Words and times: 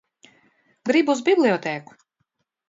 Gribu 0.91 1.13
uz 1.17 1.21
bibliotēku. 1.29 1.99